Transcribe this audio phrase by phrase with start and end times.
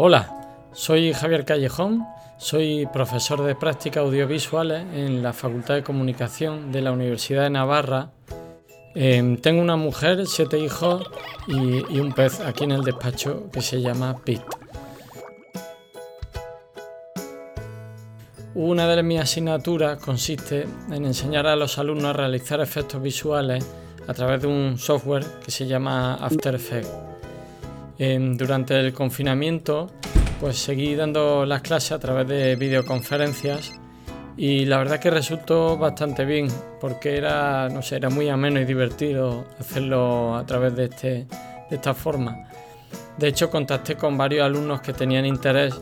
[0.00, 6.82] Hola, soy Javier Callejón, soy profesor de prácticas audiovisuales en la Facultad de Comunicación de
[6.82, 8.12] la Universidad de Navarra.
[8.94, 11.02] Em, tengo una mujer, siete hijos
[11.48, 14.46] y, un pez aquí en el despacho que se llama Pete.
[18.54, 23.66] Una de mis asignaturas consiste en enseñar a los alumnos a realizar efectos visuales
[24.06, 27.17] a través de un software que se llama After Effects.
[27.98, 29.90] Durante el confinamiento,
[30.40, 33.72] pues seguí dando las clases a través de videoconferencias
[34.36, 36.46] y la verdad que resultó bastante bien
[36.80, 41.26] porque era, no sé, era muy ameno y divertido hacerlo a través de, este,
[41.68, 42.48] de esta forma.
[43.18, 45.74] De hecho, contacté con varios alumnos que tenían interés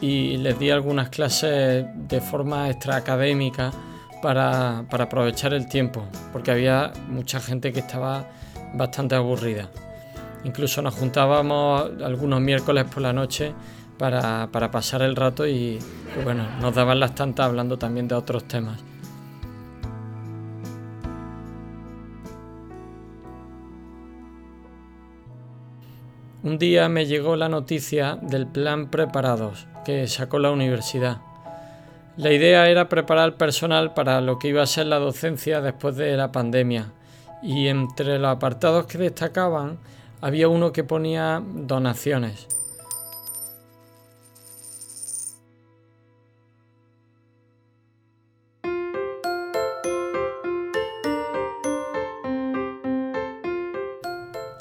[0.00, 3.70] y les di algunas clases de forma extraacadémica
[4.22, 8.26] para, para aprovechar el tiempo, porque había mucha gente que estaba
[8.72, 9.68] bastante aburrida.
[10.44, 13.54] Incluso nos juntábamos algunos miércoles por la noche
[13.98, 15.78] para, para pasar el rato y,
[16.24, 18.82] bueno, nos daban las tantas hablando también de otros temas.
[26.42, 31.18] Un día me llegó la noticia del plan Preparados que sacó la universidad.
[32.16, 35.96] La idea era preparar al personal para lo que iba a ser la docencia después
[35.96, 36.92] de la pandemia
[37.42, 39.78] y entre los apartados que destacaban
[40.22, 42.46] había uno que ponía donaciones.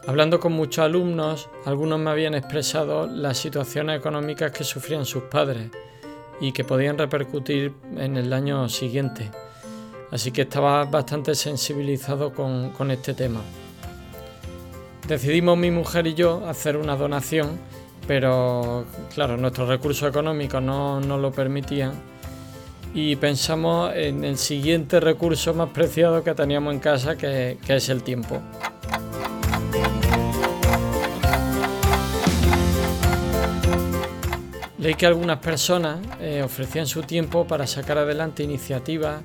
[0.08, 5.70] Hablando con muchos alumnos, algunos me habían expresado las situaciones económicas que sufrían sus padres
[6.42, 9.32] y que podían repercutir en el año siguiente.
[10.12, 13.42] Así que estaba bastante sensibilizado con, este tema.
[15.12, 17.60] Decidimos mi mujer y yo hacer una donación,
[18.08, 21.92] pero claro, nuestros recursos económicos no nos lo permitían
[22.94, 28.04] y pensamos en el siguiente recurso más preciado que teníamos en casa, que es el
[28.04, 28.42] tiempo.
[34.78, 39.22] Leí que algunas personas eh, ofrecían su tiempo para sacar adelante iniciativas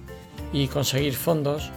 [0.53, 1.71] y conseguir fondos,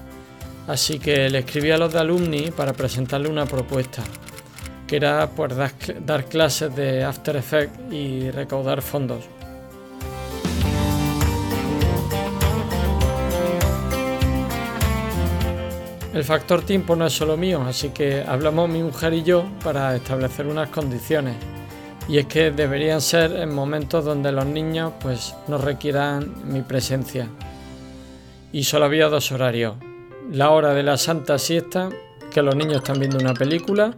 [0.69, 4.03] así que le escribí a los de alumni para presentarle una propuesta,
[4.85, 9.23] que era pues, dar, clases de After Effects y recaudar fondos.
[16.13, 19.95] El factor tiempo no es solo mío, así que hablamos mi mujer y yo para
[19.95, 21.35] establecer unas condiciones
[22.07, 27.27] y es que deberían ser en momentos donde los niños pues no requieran mi presencia.
[28.51, 29.75] Y solo había dos horarios.
[30.31, 31.89] La hora de la santa siesta,
[32.31, 33.95] que los niños están viendo una película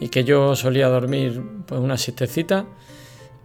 [0.00, 2.66] y que yo solía dormir pues una siestecita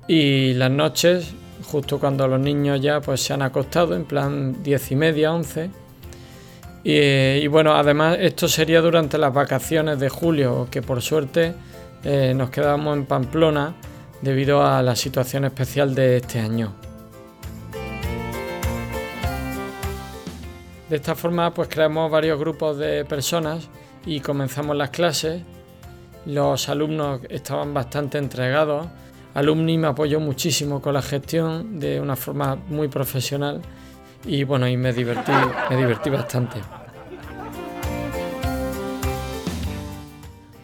[0.08, 1.34] y las noches
[1.64, 5.70] justo cuando los niños ya pues se han acostado en plan diez y media, once
[6.84, 11.54] y, bueno, además esto sería durante las vacaciones de julio, que por suerte
[12.04, 13.76] eh, nos quedamos en Pamplona
[14.22, 16.74] debido a la situación especial de este año.
[20.92, 23.70] De esta forma pues creamos varios grupos de personas
[24.06, 25.42] y comenzamos las clases.
[26.26, 28.88] Los alumnos estaban bastante entregados.
[29.34, 33.62] Alumni me apoyó muchísimo con la gestión de una forma muy profesional
[34.26, 35.32] y bueno, y me divertí,
[35.70, 36.60] me divertí bastante.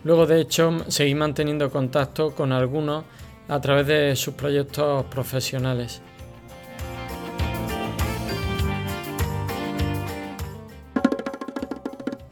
[0.04, 3.06] Luego, de hecho, seguí manteniendo contacto con algunos
[3.48, 6.02] a través de sus proyectos profesionales.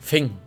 [0.06, 0.45] Fim.